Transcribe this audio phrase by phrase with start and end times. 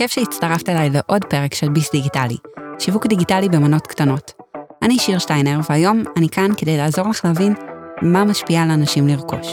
[0.00, 2.36] כיף שהצטרפת אליי לעוד פרק של ביס דיגיטלי,
[2.78, 4.32] שיווק דיגיטלי במנות קטנות.
[4.82, 7.54] אני שיר שטיינר, והיום אני כאן כדי לעזור לך להבין
[8.02, 9.46] מה משפיע על אנשים לרכוש.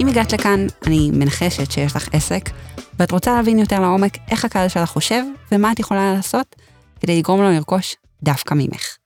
[0.00, 2.50] אם הגעת לכאן, אני מנחשת שיש לך עסק,
[3.00, 5.22] ואת רוצה להבין יותר לעומק איך הקהל שלך חושב,
[5.52, 6.56] ומה את יכולה לעשות
[7.00, 8.96] כדי לגרום לו לרכוש דווקא ממך.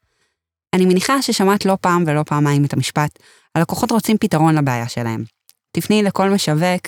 [0.73, 3.19] אני מניחה ששמעת לא פעם ולא פעמיים את המשפט,
[3.55, 5.23] הלקוחות רוצים פתרון לבעיה שלהם.
[5.71, 6.87] תפני לכל משווק,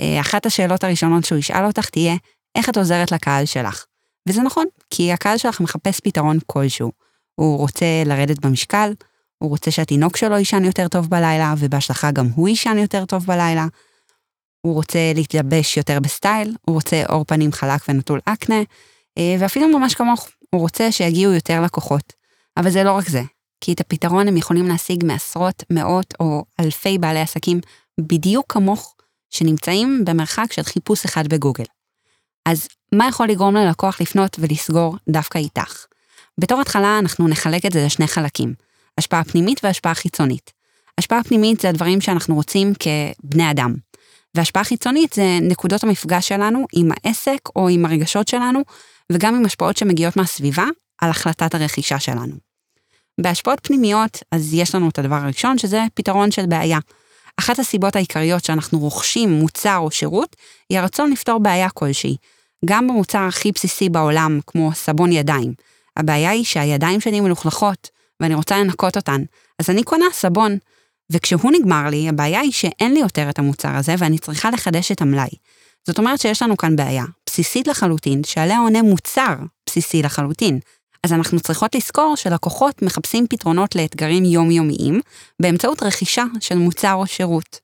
[0.00, 2.14] אה, אחת השאלות הראשונות שהוא ישאל אותך תהיה,
[2.54, 3.84] איך את עוזרת לקהל שלך?
[4.28, 6.92] וזה נכון, כי הקהל שלך מחפש פתרון כלשהו.
[7.34, 8.92] הוא רוצה לרדת במשקל,
[9.38, 13.66] הוא רוצה שהתינוק שלו יישן יותר טוב בלילה, ובהשלכה גם הוא יישן יותר טוב בלילה.
[14.64, 18.62] הוא רוצה להתלבש יותר בסטייל, הוא רוצה עור פנים חלק ונטול אקנה,
[19.18, 22.12] אה, ואפילו ממש כמוך, הוא רוצה שיגיעו יותר לקוחות.
[22.56, 23.22] אבל זה לא רק זה,
[23.60, 27.60] כי את הפתרון הם יכולים להשיג מעשרות, מאות או אלפי בעלי עסקים
[28.00, 28.94] בדיוק כמוך,
[29.30, 31.64] שנמצאים במרחק של חיפוש אחד בגוגל.
[32.46, 35.84] אז מה יכול לגרום ללקוח לפנות ולסגור דווקא איתך?
[36.38, 38.54] בתור התחלה אנחנו נחלק את זה לשני חלקים,
[38.98, 40.52] השפעה פנימית והשפעה חיצונית.
[40.98, 43.83] השפעה פנימית זה הדברים שאנחנו רוצים כבני אדם.
[44.34, 48.60] והשפעה חיצונית זה נקודות המפגש שלנו עם העסק או עם הרגשות שלנו,
[49.12, 50.64] וגם עם השפעות שמגיעות מהסביבה
[51.00, 52.34] על החלטת הרכישה שלנו.
[53.20, 56.78] בהשפעות פנימיות, אז יש לנו את הדבר הראשון, שזה פתרון של בעיה.
[57.36, 60.36] אחת הסיבות העיקריות שאנחנו רוכשים מוצר או שירות,
[60.70, 62.16] היא הרצון לפתור בעיה כלשהי.
[62.64, 65.54] גם במוצר הכי בסיסי בעולם, כמו סבון ידיים.
[65.96, 67.88] הבעיה היא שהידיים שלי מלוכלכות,
[68.20, 69.22] ואני רוצה לנקות אותן.
[69.58, 70.58] אז אני קונה סבון,
[71.12, 75.00] וכשהוא נגמר לי, הבעיה היא שאין לי יותר את המוצר הזה, ואני צריכה לחדש את
[75.00, 75.30] המלאי.
[75.86, 79.34] זאת אומרת שיש לנו כאן בעיה, בסיסית לחלוטין, שעליה עונה מוצר
[79.66, 80.58] בסיסי לחלוטין.
[81.04, 85.00] אז אנחנו צריכות לזכור שלקוחות מחפשים פתרונות לאתגרים יומיומיים
[85.42, 87.60] באמצעות רכישה של מוצר או שירות.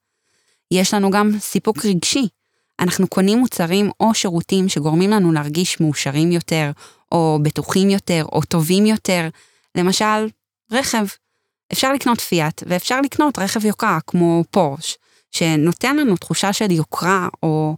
[0.71, 2.29] יש לנו גם סיפוק רגשי.
[2.81, 6.71] אנחנו קונים מוצרים או שירותים שגורמים לנו להרגיש מאושרים יותר,
[7.13, 9.29] או בטוחים יותר, או טובים יותר.
[9.77, 10.29] למשל,
[10.73, 11.05] רכב.
[11.73, 14.99] אפשר לקנות פיאט, ואפשר לקנות רכב יוקרה כמו פורש,
[15.33, 17.77] שנותן לנו תחושה של יוקרה, או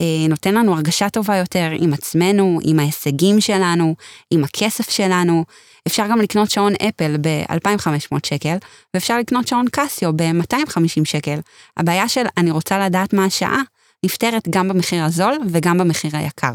[0.00, 3.94] אה, נותן לנו הרגשה טובה יותר עם עצמנו, עם ההישגים שלנו,
[4.30, 5.44] עם הכסף שלנו.
[5.86, 8.56] אפשר גם לקנות שעון אפל ב-2,500 שקל,
[8.94, 11.38] ואפשר לקנות שעון קסיו ב-250 שקל.
[11.76, 13.62] הבעיה של אני רוצה לדעת מה השעה,
[14.04, 16.52] נפתרת גם במחיר הזול וגם במחיר היקר.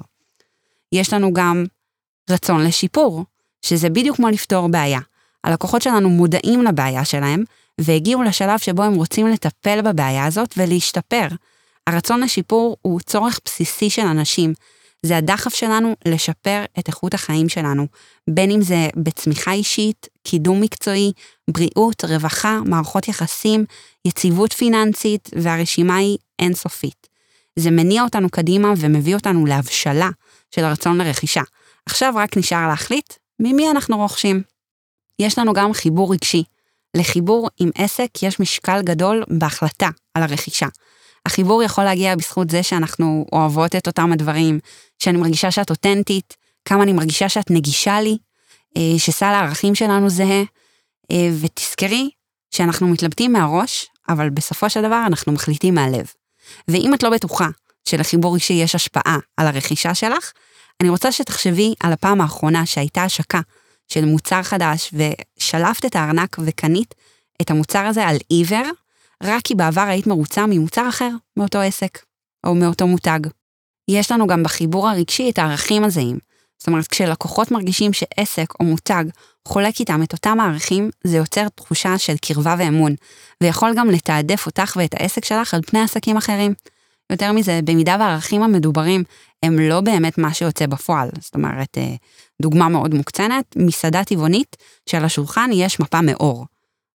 [0.91, 1.65] יש לנו גם
[2.29, 3.25] רצון לשיפור,
[3.61, 4.99] שזה בדיוק כמו לפתור בעיה.
[5.43, 7.43] הלקוחות שלנו מודעים לבעיה שלהם,
[7.81, 11.27] והגיעו לשלב שבו הם רוצים לטפל בבעיה הזאת ולהשתפר.
[11.87, 14.53] הרצון לשיפור הוא צורך בסיסי של אנשים.
[15.05, 17.87] זה הדחף שלנו לשפר את איכות החיים שלנו,
[18.29, 21.11] בין אם זה בצמיחה אישית, קידום מקצועי,
[21.49, 23.65] בריאות, רווחה, מערכות יחסים,
[24.05, 27.07] יציבות פיננסית, והרשימה היא אינסופית.
[27.55, 30.09] זה מניע אותנו קדימה ומביא אותנו להבשלה
[30.55, 31.41] של הרצון לרכישה.
[31.85, 34.41] עכשיו רק נשאר להחליט ממי אנחנו רוכשים.
[35.19, 36.43] יש לנו גם חיבור רגשי.
[36.97, 40.67] לחיבור עם עסק יש משקל גדול בהחלטה על הרכישה.
[41.25, 44.59] החיבור יכול להגיע בזכות זה שאנחנו אוהבות את אותם הדברים,
[44.99, 48.17] שאני מרגישה שאת אותנטית, כמה אני מרגישה שאת נגישה לי,
[48.77, 50.43] אה, שסל הערכים שלנו זהה,
[51.11, 52.09] אה, ותזכרי
[52.51, 56.05] שאנחנו מתלבטים מהראש, אבל בסופו של דבר אנחנו מחליטים מהלב.
[56.67, 57.47] ואם את לא בטוחה
[57.85, 60.31] שלחיבור אישי יש השפעה על הרכישה שלך,
[60.81, 63.41] אני רוצה שתחשבי על הפעם האחרונה שהייתה השקה
[63.93, 66.95] של מוצר חדש ושלפת את הארנק וקנית
[67.41, 68.65] את המוצר הזה על עיוור,
[69.23, 71.99] רק כי בעבר היית מרוצה ממוצר אחר מאותו עסק,
[72.45, 73.19] או מאותו מותג.
[73.87, 76.17] יש לנו גם בחיבור הרגשי את הערכים הזהים.
[76.59, 79.03] זאת אומרת, כשלקוחות מרגישים שעסק או מותג
[79.47, 82.95] חולק איתם את אותם הערכים, זה יוצר תחושה של קרבה ואמון,
[83.43, 86.53] ויכול גם לתעדף אותך ואת העסק שלך על פני עסקים אחרים.
[87.11, 89.03] יותר מזה, במידה והערכים המדוברים
[89.43, 91.09] הם לא באמת מה שיוצא בפועל.
[91.19, 91.95] זאת אומרת, אה,
[92.41, 94.57] דוגמה מאוד מוקצנת, מסעדה טבעונית
[94.89, 96.45] שעל השולחן יש מפה מאור.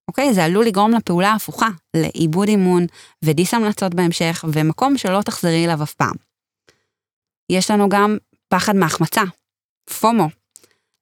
[0.08, 0.34] אוקיי?
[0.34, 2.86] זה עלול לגרום לפעולה הפוכה, לאיבוד אימון
[3.24, 6.16] ודיס המלצות בהמשך, ומקום שלא תחזרי אליו אף פעם.
[7.52, 8.18] יש לנו גם
[8.48, 9.24] פחד מהחמצה,
[10.00, 10.28] פומו.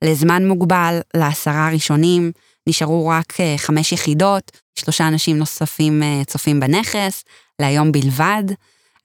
[0.03, 2.31] לזמן מוגבל, לעשרה הראשונים,
[2.67, 7.23] נשארו רק אה, חמש יחידות, שלושה אנשים נוספים אה, צופים בנכס,
[7.61, 8.43] להיום בלבד.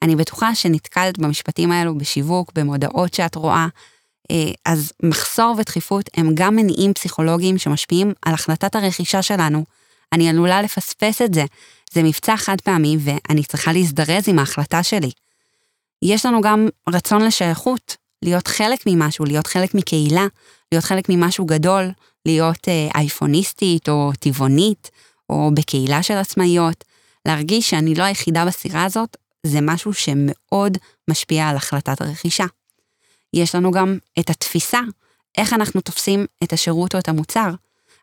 [0.02, 3.66] אני בטוחה שנתקלת במשפטים האלו בשיווק, במודעות שאת רואה,
[4.30, 9.64] אה, אז מחסור ודחיפות הם גם מניעים פסיכולוגיים שמשפיעים על החלטת הרכישה שלנו.
[10.12, 11.44] אני עלולה לפספס את זה.
[11.92, 15.10] זה מבצע חד פעמי ואני צריכה להזדרז עם ההחלטה שלי.
[16.02, 20.26] יש לנו גם רצון לשייכות, להיות חלק ממשהו, להיות חלק מקהילה,
[20.72, 21.90] להיות חלק ממשהו גדול,
[22.26, 24.90] להיות אה, אייפוניסטית או טבעונית,
[25.30, 26.84] או בקהילה של עצמאיות.
[27.26, 29.16] להרגיש שאני לא היחידה בסירה הזאת,
[29.46, 30.78] זה משהו שמאוד
[31.10, 32.44] משפיע על החלטת הרכישה.
[33.34, 34.80] יש לנו גם את התפיסה,
[35.38, 37.50] איך אנחנו תופסים את השירות או את המוצר.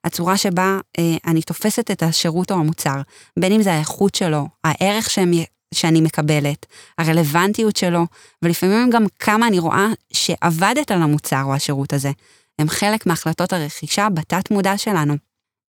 [0.03, 3.01] הצורה שבה אה, אני תופסת את השירות או המוצר,
[3.39, 5.31] בין אם זה האיכות שלו, הערך שהם,
[5.73, 6.65] שאני מקבלת,
[6.97, 8.05] הרלוונטיות שלו,
[8.41, 12.11] ולפעמים גם כמה אני רואה שעבדת על המוצר או השירות הזה,
[12.59, 15.17] הם חלק מהחלטות הרכישה בתת מודע שלנו.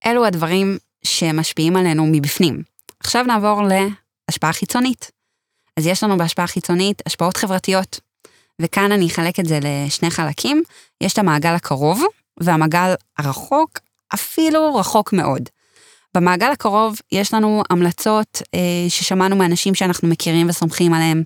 [0.06, 2.64] אלו הדברים שמשפיעים עלינו מבפנים.
[3.00, 3.62] עכשיו נעבור
[4.30, 5.12] להשפעה חיצונית.
[5.78, 8.00] אז יש לנו בהשפעה חיצונית השפעות חברתיות.
[8.62, 10.64] וכאן אני אחלק את זה לשני חלקים.
[11.02, 12.04] יש את המעגל הקרוב
[12.40, 13.80] והמעגל הרחוק,
[14.14, 15.50] אפילו רחוק מאוד.
[16.16, 18.60] במעגל הקרוב יש לנו המלצות אה,
[18.90, 21.24] ששמענו מאנשים שאנחנו מכירים וסומכים עליהם.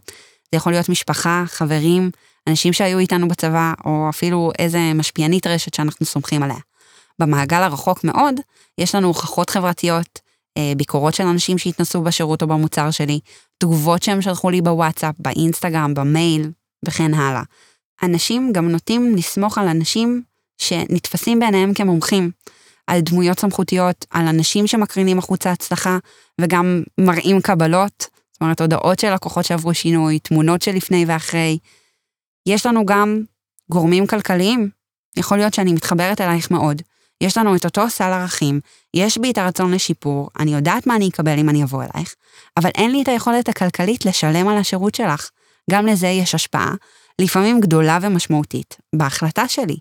[0.52, 2.12] זה יכול להיות משפחה, חברים,
[2.48, 6.58] אנשים שהיו איתנו בצבא, או אפילו איזה משפיענית רשת שאנחנו סומכים עליה.
[7.20, 8.36] במעגל הרחוק מאוד,
[8.78, 10.20] יש לנו הוכחות חברתיות,
[10.78, 13.20] ביקורות של אנשים שהתנסו בשירות או במוצר שלי,
[13.58, 16.52] תגובות שהם שלחו לי בוואטסאפ, באינסטגרם, במייל,
[16.86, 17.44] וכן הלאה.
[18.04, 20.22] אנשים גם נוטים לסמוך על אנשים
[20.58, 22.32] שנתפסים בעיניהם כמומחים,
[22.88, 25.98] על דמויות סמכותיות, על אנשים שמקרינים החוצה הצלחה,
[26.42, 31.58] וגם מראים קבלות, זאת אומרת, הודעות של לקוחות שעברו שינוי, תמונות של לפני ואחרי.
[32.46, 33.22] יש לנו גם
[33.72, 34.70] גורמים כלכליים.
[35.18, 36.82] יכול להיות שאני מתחברת אלייך מאוד,
[37.22, 38.60] יש לנו את אותו סל ערכים,
[38.94, 42.16] יש בי את הרצון לשיפור, אני יודעת מה אני אקבל אם אני אבוא אלייך,
[42.58, 45.30] אבל אין לי את היכולת הכלכלית לשלם על השירות שלך.
[45.72, 46.74] גם לזה יש השפעה,
[47.22, 49.78] לפעמים גדולה ומשמעותית, בהחלטה שלי.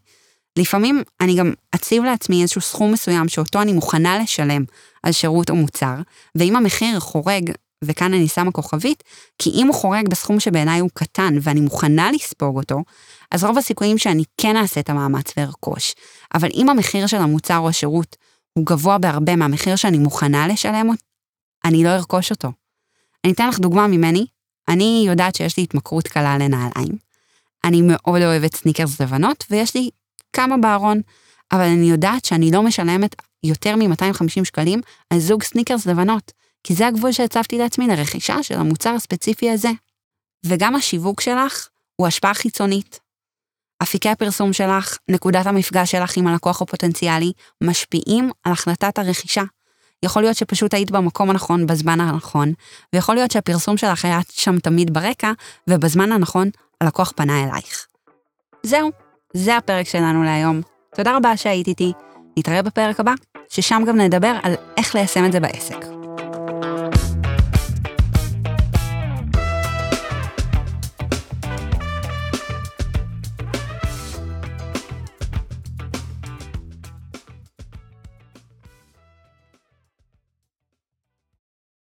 [0.59, 4.65] לפעמים אני גם אציב לעצמי איזשהו סכום מסוים שאותו אני מוכנה לשלם
[5.03, 5.95] על שירות או מוצר,
[6.35, 7.51] ואם המחיר חורג,
[7.85, 9.05] וכאן אני שמה כוכבית,
[9.39, 12.83] כי אם הוא חורג בסכום שבעיניי הוא קטן ואני מוכנה לספוג אותו,
[13.31, 15.95] אז רוב הסיכויים שאני כן אעשה את המאמץ וארכוש.
[16.35, 18.17] אבל אם המחיר של המוצר או השירות
[18.53, 20.91] הוא גבוה בהרבה מהמחיר שאני מוכנה לשלם,
[21.65, 22.53] אני לא ארכוש אותו.
[23.25, 24.27] אני אתן לך דוגמה ממני,
[24.69, 26.97] אני יודעת שיש לי התמכרות קלה לנעליים.
[27.65, 29.91] אני מאוד אוהבת סניקרס לבנות, ויש לי
[30.33, 31.01] כמה בארון,
[31.53, 34.81] אבל אני יודעת שאני לא משלמת יותר מ-250 שקלים
[35.11, 36.33] על זוג סניקרס לבנות,
[36.67, 39.69] כי זה הגבול שהצבתי לעצמי לרכישה של המוצר הספציפי הזה.
[40.47, 43.01] וגם השיווק שלך הוא השפעה חיצונית.
[43.83, 47.33] אפיקי הפרסום שלך, נקודת המפגש שלך עם הלקוח הפוטנציאלי,
[47.63, 49.43] משפיעים על החלטת הרכישה.
[50.03, 52.53] יכול להיות שפשוט היית במקום הנכון בזמן הנכון,
[52.93, 55.33] ויכול להיות שהפרסום שלך היה שם תמיד ברקע,
[55.71, 57.87] ובזמן הנכון הלקוח פנה אלייך.
[58.63, 58.91] זהו,
[59.35, 60.61] זה הפרק שלנו להיום.
[60.97, 61.93] תודה רבה שהיית איתי.
[62.39, 63.13] נתראה בפרק הבא,
[63.49, 65.96] ששם גם נדבר על איך ליישם את זה בעסק.